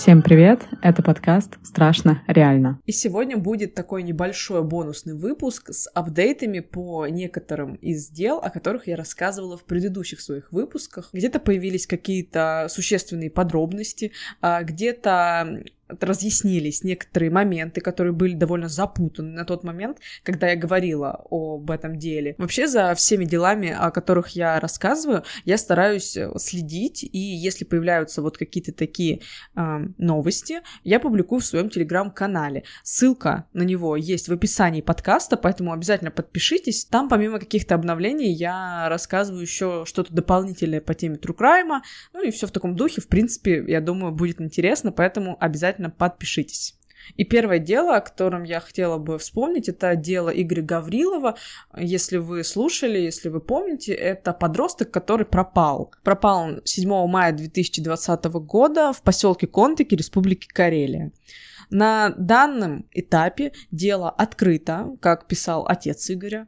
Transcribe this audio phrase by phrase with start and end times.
[0.00, 0.66] Всем привет!
[0.80, 2.80] Это подкаст «Страшно реально».
[2.86, 8.86] И сегодня будет такой небольшой бонусный выпуск с апдейтами по некоторым из дел, о которых
[8.86, 11.10] я рассказывала в предыдущих своих выпусках.
[11.12, 15.64] Где-то появились какие-то существенные подробности, а где-то
[16.00, 21.98] разъяснились некоторые моменты, которые были довольно запутаны на тот момент, когда я говорила об этом
[21.98, 22.34] деле.
[22.38, 28.22] Вообще за всеми делами, о которых я рассказываю, я стараюсь э, следить, и если появляются
[28.22, 29.20] вот какие-то такие
[29.56, 32.64] э, новости, я публикую в своем телеграм-канале.
[32.82, 36.84] Ссылка на него есть в описании подкаста, поэтому обязательно подпишитесь.
[36.84, 41.80] Там помимо каких-то обновлений я рассказываю еще что-то дополнительное по теме True Crime,
[42.12, 45.90] ну и все в таком духе, в принципе, я думаю, будет интересно, поэтому обязательно обязательно
[45.90, 46.76] подпишитесь.
[47.16, 51.36] И первое дело, о котором я хотела бы вспомнить, это дело Игоря Гаврилова.
[51.76, 55.92] Если вы слушали, если вы помните, это подросток, который пропал.
[56.04, 61.10] Пропал он 7 мая 2020 года в поселке Контаки Республики Карелия.
[61.70, 66.46] На данном этапе дело открыто, как писал отец Игоря.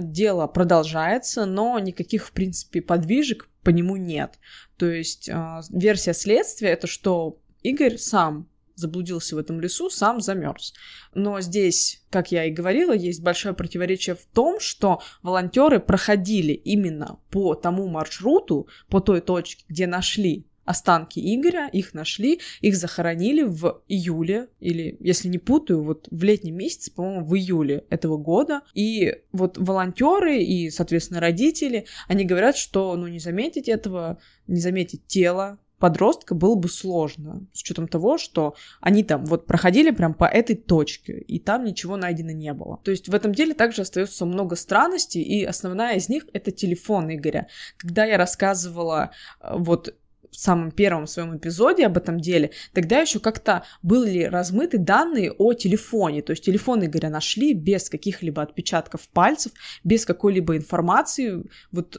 [0.00, 4.38] Дело продолжается, но никаких, в принципе, подвижек по нему нет.
[4.78, 8.48] То есть э, версия следствия это что Игорь сам
[8.82, 10.74] заблудился в этом лесу, сам замерз.
[11.14, 17.18] Но здесь, как я и говорила, есть большое противоречие в том, что волонтеры проходили именно
[17.30, 23.82] по тому маршруту, по той точке, где нашли останки Игоря, их нашли, их захоронили в
[23.88, 28.62] июле, или, если не путаю, вот в летнем месяце, по-моему, в июле этого года.
[28.74, 35.06] И вот волонтеры и, соответственно, родители, они говорят, что, ну, не заметить этого, не заметить
[35.06, 40.26] тело, подростка было бы сложно, с учетом того, что они там вот проходили прям по
[40.26, 42.78] этой точке, и там ничего найдено не было.
[42.84, 47.12] То есть в этом деле также остается много странностей, и основная из них— это телефон
[47.12, 47.48] Игоря.
[47.78, 49.10] Когда я рассказывала
[49.40, 49.96] э, вот
[50.30, 55.52] в самом первом своем эпизоде об этом деле, тогда еще как-то были размыты данные о
[55.52, 56.22] телефоне.
[56.22, 59.50] То есть телефон Игоря нашли без каких-либо отпечатков пальцев,
[59.82, 61.42] без какой-либо информации.
[61.72, 61.96] Вот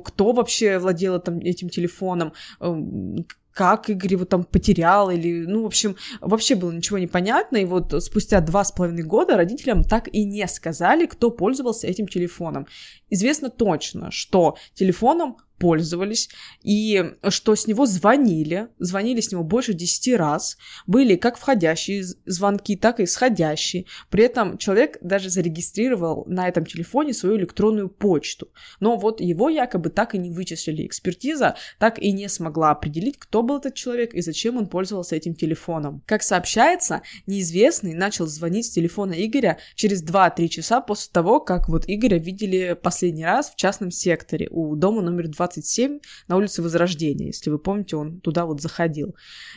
[0.00, 5.66] кто вообще владел там, этим телефоном, эм, как Игорь его там потерял, или, ну, в
[5.66, 10.08] общем, вообще было ничего не понятно, и вот спустя два с половиной года родителям так
[10.12, 12.66] и не сказали, кто пользовался этим телефоном.
[13.10, 16.28] Известно точно, что телефоном пользовались,
[16.62, 20.56] и что с него звонили, звонили с него больше 10 раз,
[20.86, 23.86] были как входящие звонки, так и исходящие.
[24.10, 28.48] При этом человек даже зарегистрировал на этом телефоне свою электронную почту.
[28.80, 30.86] Но вот его якобы так и не вычислили.
[30.86, 35.34] Экспертиза так и не смогла определить, кто был этот человек и зачем он пользовался этим
[35.34, 36.02] телефоном.
[36.06, 41.84] Как сообщается, неизвестный начал звонить с телефона Игоря через 2-3 часа после того, как вот
[41.86, 47.26] Игоря видели последний раз в частном секторе у дома номер 2 27 на улице Возрождения,
[47.26, 49.14] если вы помните, он туда вот заходил.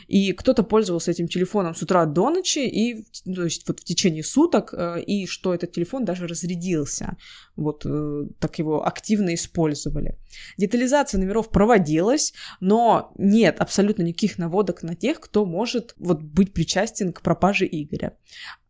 [0.08, 4.24] И кто-то пользовался этим телефоном с утра до ночи, и, то есть вот в течение
[4.24, 7.18] суток, э, и что этот телефон даже разрядился.
[7.56, 10.18] Вот э, так его активно использовали.
[10.58, 17.14] Детализация номеров проводилась, но нет абсолютно никаких наводок на тех, кто может вот быть причастен
[17.14, 18.14] к пропаже Игоря.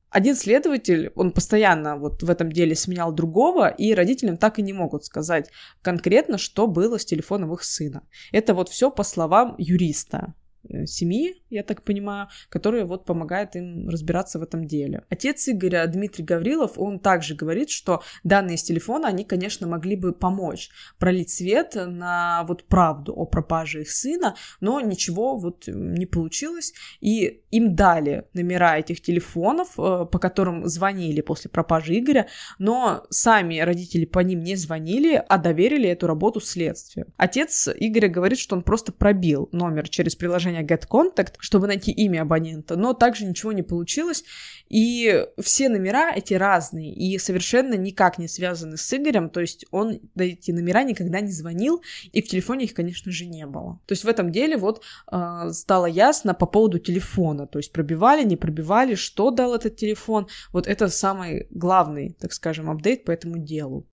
[0.09, 4.71] Один следователь, он постоянно вот в этом деле сменял другого, и родителям так и не
[4.71, 5.49] могут сказать
[5.81, 8.03] конкретно, что было с телефоном их сына.
[8.31, 10.33] Это вот все по словам юриста.
[10.69, 15.03] Э, семьи, я так понимаю, которая вот помогает им разбираться в этом деле.
[15.09, 20.13] Отец Игоря, Дмитрий Гаврилов, он также говорит, что данные с телефона, они, конечно, могли бы
[20.13, 20.69] помочь
[20.99, 27.43] пролить свет на вот правду о пропаже их сына, но ничего вот не получилось, и
[27.51, 32.27] им дали номера этих телефонов, э, по которым звонили после пропажи Игоря,
[32.59, 37.07] но сами родители по ним не звонили, а доверили эту работу следствию.
[37.17, 41.91] Отец Игоря говорит, что он просто пробил номер через приложение приложение Get Contact, чтобы найти
[41.91, 44.23] имя абонента, но также ничего не получилось,
[44.69, 49.99] и все номера эти разные, и совершенно никак не связаны с Игорем, то есть он
[50.15, 51.81] на эти номера никогда не звонил,
[52.11, 53.79] и в телефоне их, конечно же, не было.
[53.85, 54.81] То есть в этом деле вот
[55.11, 60.27] э, стало ясно по поводу телефона, то есть пробивали, не пробивали, что дал этот телефон,
[60.51, 63.85] вот это самый главный, так скажем, апдейт по этому делу.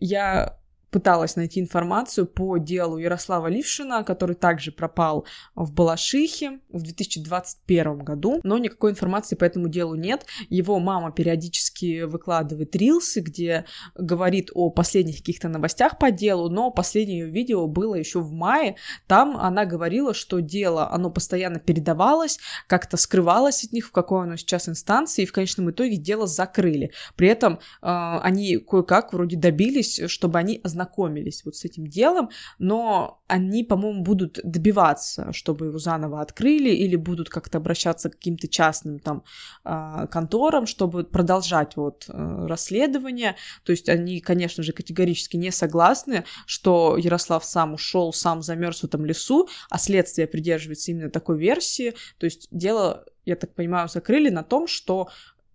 [0.00, 0.58] Я
[0.92, 5.24] пыталась найти информацию по делу Ярослава Лившина, который также пропал
[5.54, 10.26] в Балашихе в 2021 году, но никакой информации по этому делу нет.
[10.50, 13.64] Его мама периодически выкладывает рилсы, где
[13.96, 18.76] говорит о последних каких-то новостях по делу, но последнее видео было еще в мае.
[19.06, 24.36] Там она говорила, что дело, оно постоянно передавалось, как-то скрывалось от них, в какой оно
[24.36, 26.92] сейчас инстанции, и в конечном итоге дело закрыли.
[27.16, 32.30] При этом э, они кое-как вроде добились, чтобы они ознакомились ознакомились вот с этим делом,
[32.58, 38.48] но они, по-моему, будут добиваться, чтобы его заново открыли, или будут как-то обращаться к каким-то
[38.48, 39.22] частным там
[39.64, 43.36] а, конторам, чтобы продолжать вот э, расследование.
[43.64, 48.84] То есть они, конечно же, категорически не согласны, что Ярослав сам ушел, сам замерз в
[48.84, 51.94] этом лесу, а следствие придерживается именно такой версии.
[52.18, 55.08] То есть дело я так понимаю, закрыли на том, что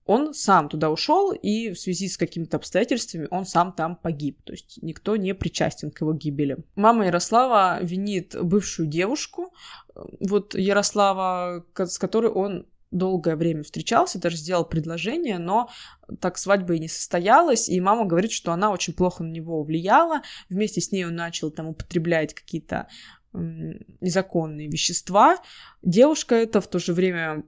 [0.08, 4.42] он сам туда ушел, и в связи с какими-то обстоятельствами он сам там погиб.
[4.44, 6.58] То есть никто не причастен к его гибели.
[6.76, 9.54] Мама Ярослава винит бывшую девушку,
[10.20, 15.70] вот Ярослава, с которой он долгое время встречался, даже сделал предложение, но
[16.22, 20.22] так свадьба и не состоялась, и мама говорит, что она очень плохо на него влияла,
[20.50, 22.88] вместе с ней он начал там употреблять какие-то
[23.34, 25.38] незаконные вещества.
[25.84, 27.44] Девушка это в то же время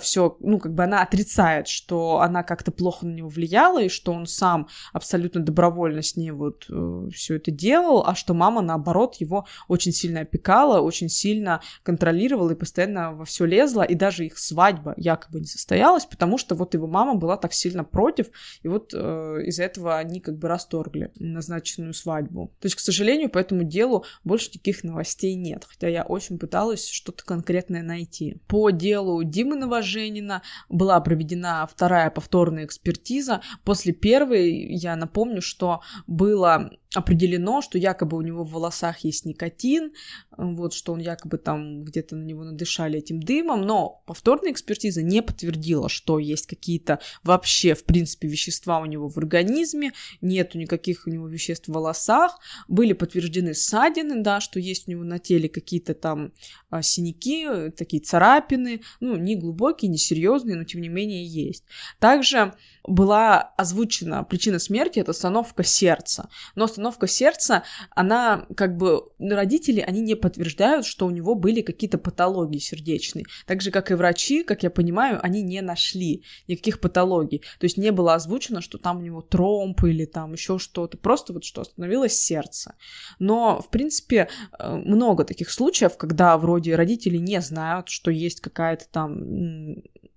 [0.00, 4.12] все, ну, как бы она отрицает, что она как-то плохо на него влияла, и что
[4.12, 9.16] он сам абсолютно добровольно с ней вот э, все это делал, а что мама, наоборот,
[9.16, 14.38] его очень сильно опекала, очень сильно контролировала и постоянно во все лезла, и даже их
[14.38, 18.28] свадьба якобы не состоялась, потому что вот его мама была так сильно против,
[18.62, 22.52] и вот э, из-за этого они как бы расторгли назначенную свадьбу.
[22.60, 26.88] То есть, к сожалению, по этому делу больше никаких новостей нет, хотя я очень пыталась
[26.88, 28.40] что-то конкретное найти.
[28.46, 30.42] По делу Димы Новоженского Женина.
[30.68, 33.40] Была проведена вторая повторная экспертиза.
[33.64, 39.92] После первой, я напомню, что было определено, что якобы у него в волосах есть никотин,
[40.36, 45.22] вот, что он якобы там где-то на него надышали этим дымом, но повторная экспертиза не
[45.22, 51.10] подтвердила, что есть какие-то вообще, в принципе, вещества у него в организме, нету никаких у
[51.10, 52.38] него веществ в волосах,
[52.68, 56.32] были подтверждены ссадины, да, что есть у него на теле какие-то там
[56.70, 61.64] а, синяки, такие царапины, ну, не глубокие, не серьезные, но тем не менее есть.
[61.98, 62.54] Также
[62.86, 66.28] была озвучена причина смерти, это остановка сердца.
[66.54, 71.98] Но остановка сердца, она как бы, родители, они не подтверждают, что у него были какие-то
[71.98, 73.24] патологии сердечные.
[73.46, 77.42] Так же, как и врачи, как я понимаю, они не нашли никаких патологий.
[77.58, 80.98] То есть не было озвучено, что там у него тромб или там еще что-то.
[80.98, 82.74] Просто вот что остановилось сердце.
[83.18, 84.28] Но, в принципе,
[84.58, 89.76] э, много таких случаев, когда вроде родители не знают, что есть какая-то там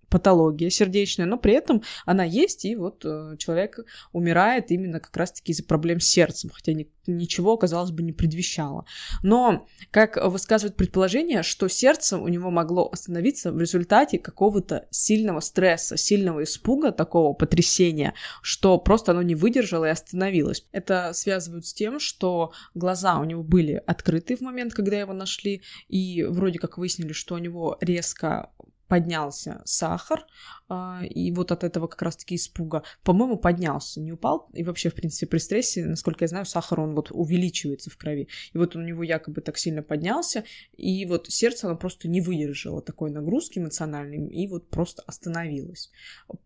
[0.09, 3.79] патология сердечная, но при этом она есть, и вот э, человек
[4.13, 8.85] умирает именно как раз-таки из-за проблем с сердцем, хотя ни, ничего, казалось бы, не предвещало.
[9.23, 15.97] Но, как высказывает предположение, что сердце у него могло остановиться в результате какого-то сильного стресса,
[15.97, 20.65] сильного испуга, такого потрясения, что просто оно не выдержало и остановилось.
[20.71, 25.61] Это связывают с тем, что глаза у него были открыты в момент, когда его нашли,
[25.87, 28.51] и вроде как выяснили, что у него резко
[28.87, 30.25] поднялся сахар,
[30.69, 34.95] а, и вот от этого как раз-таки испуга, по-моему, поднялся, не упал, и вообще, в
[34.95, 38.81] принципе, при стрессе, насколько я знаю, сахар, он вот увеличивается в крови, и вот у
[38.81, 40.43] него якобы так сильно поднялся,
[40.75, 45.91] и вот сердце, оно просто не выдержало такой нагрузки эмоциональной, и вот просто остановилось.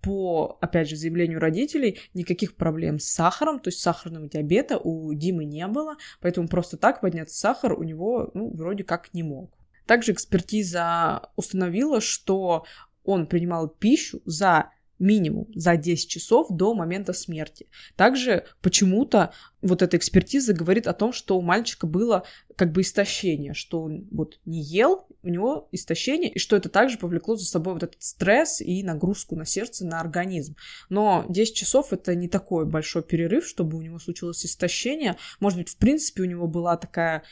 [0.01, 5.45] По, опять же, заявлению родителей, никаких проблем с сахаром, то есть сахарного диабета у Димы
[5.45, 9.60] не было, поэтому просто так подняться сахар у него, ну, вроде как не мог.
[9.85, 12.65] Также экспертиза установила, что
[13.03, 17.67] он принимал пищу за минимум за 10 часов до момента смерти.
[17.95, 22.23] Также почему-то вот эта экспертиза говорит о том, что у мальчика было
[22.55, 26.97] как бы истощение, что он вот не ел, у него истощение, и что это также
[26.97, 30.55] повлекло за собой вот этот стресс и нагрузку на сердце, на организм.
[30.89, 35.17] Но 10 часов это не такой большой перерыв, чтобы у него случилось истощение.
[35.39, 37.23] Может быть, в принципе, у него была такая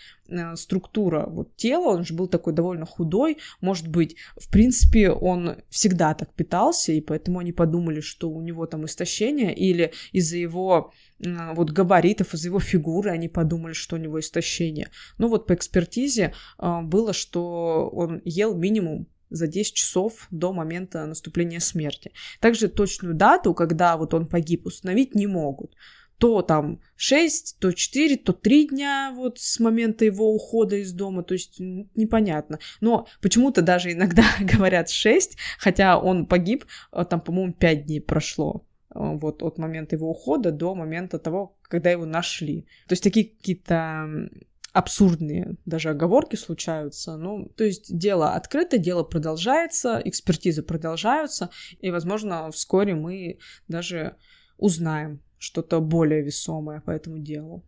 [0.55, 6.13] структура вот тела, он же был такой довольно худой, может быть, в принципе, он всегда
[6.13, 11.71] так питался, и поэтому они подумали, что у него там истощение, или из-за его вот
[11.71, 14.89] габаритов, из-за его фигуры они подумали, что у него истощение.
[15.17, 21.05] Ну вот по экспертизе а, было, что он ел минимум за 10 часов до момента
[21.05, 22.11] наступления смерти.
[22.39, 25.75] Также точную дату, когда вот он погиб, установить не могут.
[26.19, 31.23] То там 6, то 4, то 3 дня вот с момента его ухода из дома,
[31.23, 32.59] то есть непонятно.
[32.81, 38.65] Но почему-то даже иногда говорят 6, хотя он погиб, а, там, по-моему, 5 дней прошло.
[38.93, 42.67] Э, вот от момента его ухода до момента того, когда его нашли.
[42.87, 44.29] То есть такие какие-то
[44.71, 47.17] абсурдные даже оговорки случаются.
[47.17, 51.49] Ну, то есть дело открыто, дело продолжается, экспертизы продолжаются,
[51.79, 54.15] и, возможно, вскоре мы даже
[54.59, 57.63] узнаем что-то более весомое по этому делу.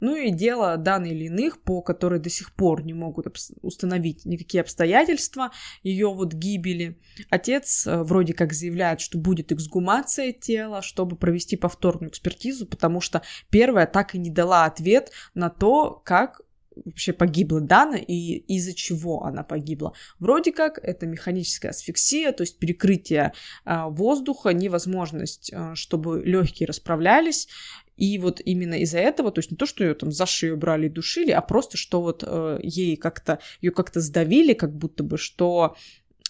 [0.00, 3.26] Ну и дело данных или иных, по которой до сих пор не могут
[3.62, 5.50] установить никакие обстоятельства
[5.82, 7.00] ее вот гибели.
[7.30, 13.22] Отец э, вроде как заявляет, что будет эксгумация тела, чтобы провести повторную экспертизу, потому что
[13.50, 16.42] первая так и не дала ответ на то, как
[16.84, 19.92] вообще погибла Дана и из-за чего она погибла.
[20.18, 23.32] Вроде как это механическая асфиксия, то есть перекрытие
[23.64, 27.48] э, воздуха, невозможность, э, чтобы легкие расправлялись.
[27.96, 30.86] И вот именно из-за этого, то есть не то, что ее там за шею брали
[30.86, 35.16] и душили, а просто, что вот э, ей как-то, ее как-то сдавили, как будто бы,
[35.16, 35.76] что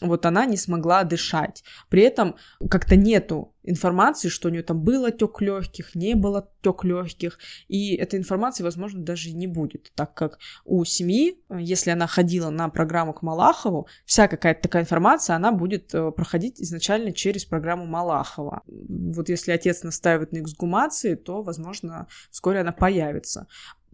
[0.01, 1.65] вот она не смогла дышать.
[1.89, 2.37] При этом
[2.71, 7.95] как-то нету информации, что у нее там был отек легких, не было отек легких, и
[7.95, 12.69] этой информации, возможно, даже и не будет, так как у семьи, если она ходила на
[12.69, 18.63] программу к Малахову, вся какая-то такая информация, она будет э, проходить изначально через программу Малахова.
[18.67, 23.47] Вот если отец настаивает на эксгумации, то, возможно, вскоре она появится.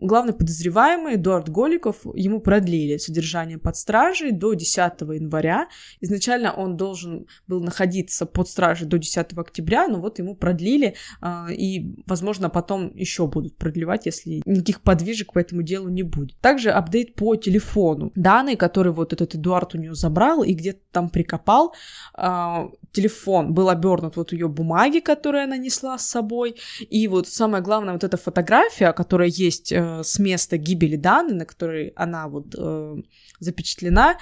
[0.02, 5.68] Главный подозреваемый Эдуард Голиков, ему продлили содержание под стражей до 10 января.
[6.00, 11.49] Изначально он должен был находиться под стражей до 10 октября, но вот ему продлили, а,
[11.50, 16.38] и, возможно, потом еще будут продлевать, если никаких подвижек по этому делу не будет.
[16.40, 18.12] Также апдейт по телефону.
[18.14, 21.75] Данные, которые вот этот Эдуард у нее забрал и где-то там прикопал,
[22.14, 27.62] а, телефон был обернут вот ее бумаги, которые она несла с собой, и вот самое
[27.62, 32.54] главное, вот эта фотография, которая есть э, с места гибели Даны, на которой она вот
[32.57, 32.97] э,
[33.40, 34.19] запечатлена,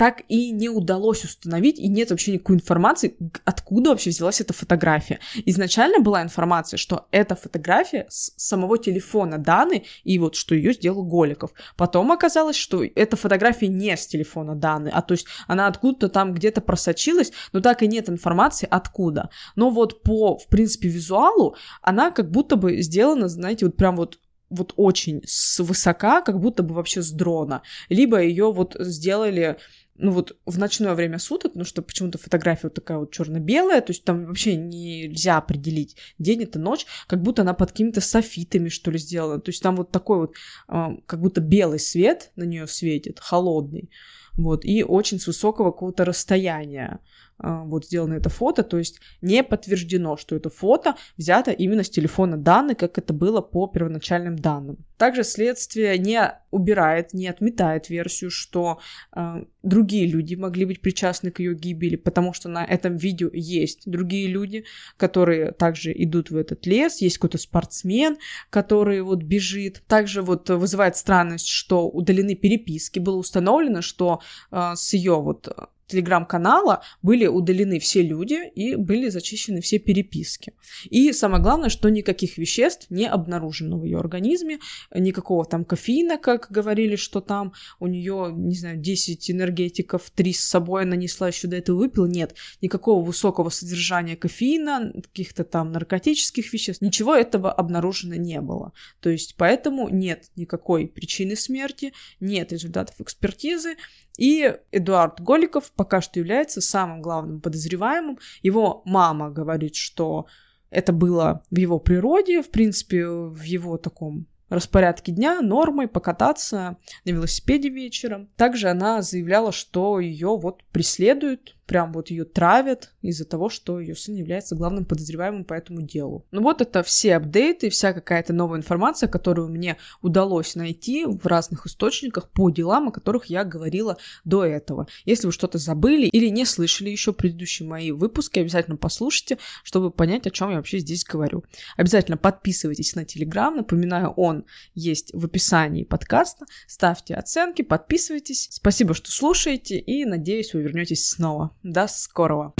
[0.00, 5.20] так и не удалось установить, и нет вообще никакой информации, откуда вообще взялась эта фотография.
[5.44, 11.04] Изначально была информация, что эта фотография с самого телефона Даны, и вот что ее сделал
[11.04, 11.50] Голиков.
[11.76, 16.32] Потом оказалось, что эта фотография не с телефона Даны, а то есть она откуда-то там
[16.32, 19.28] где-то просочилась, но так и нет информации откуда.
[19.54, 24.18] Но вот по, в принципе, визуалу она как будто бы сделана, знаете, вот прям вот
[24.50, 27.62] вот очень свысока, как будто бы вообще с дрона.
[27.88, 29.56] Либо ее вот сделали
[30.00, 33.90] ну вот в ночное время суток, ну что почему-то фотография вот такая вот черно-белая, то
[33.90, 38.90] есть там вообще нельзя определить, день это ночь, как будто она под какими-то софитами, что
[38.90, 39.40] ли, сделана.
[39.40, 40.34] То есть там вот такой вот,
[40.68, 43.90] э, как будто белый свет на нее светит, холодный,
[44.36, 47.00] вот, и очень с высокого какого-то расстояния.
[47.42, 51.90] А, вот сделано это фото, то есть не подтверждено, что это фото взято именно с
[51.90, 54.78] телефона данных, как это было по первоначальным данным.
[54.98, 56.20] Также следствие не
[56.50, 58.80] убирает, не отметает версию, что
[59.16, 63.90] э, другие люди могли быть причастны к ее гибели, потому что на этом видео есть
[63.90, 64.66] другие люди,
[64.98, 68.18] которые также идут в этот лес, есть какой-то спортсмен,
[68.50, 69.82] который вот бежит.
[69.86, 74.20] Также вот вызывает странность, что удалены переписки, было установлено, что
[74.50, 75.48] э, с ее вот
[75.90, 80.52] телеграм-канала были удалены все люди и были зачищены все переписки.
[80.84, 84.58] И самое главное, что никаких веществ не обнаружено в ее организме,
[84.94, 90.40] никакого там кофеина, как говорили, что там у нее, не знаю, 10 энергетиков, 3 с
[90.40, 92.06] собой она несла, еще до этого выпила.
[92.06, 98.72] Нет, никакого высокого содержания кофеина, каких-то там наркотических веществ, ничего этого обнаружено не было.
[99.00, 103.76] То есть поэтому нет никакой причины смерти, нет результатов экспертизы,
[104.20, 108.18] и Эдуард Голиков пока что является самым главным подозреваемым.
[108.42, 110.26] Его мама говорит, что
[110.68, 117.10] это было в его природе, в принципе, в его таком распорядке дня нормой покататься на
[117.10, 118.28] велосипеде вечером.
[118.36, 123.94] Также она заявляла, что ее вот преследуют прям вот ее травят из-за того, что ее
[123.94, 126.26] сын является главным подозреваемым по этому делу.
[126.32, 131.68] Ну вот это все апдейты, вся какая-то новая информация, которую мне удалось найти в разных
[131.68, 134.88] источниках по делам, о которых я говорила до этого.
[135.04, 140.26] Если вы что-то забыли или не слышали еще предыдущие мои выпуски, обязательно послушайте, чтобы понять,
[140.26, 141.44] о чем я вообще здесь говорю.
[141.76, 146.46] Обязательно подписывайтесь на Телеграм, напоминаю, он есть в описании подкаста.
[146.66, 148.48] Ставьте оценки, подписывайтесь.
[148.50, 151.54] Спасибо, что слушаете, и надеюсь, вы вернетесь снова.
[151.62, 152.52] До скорого!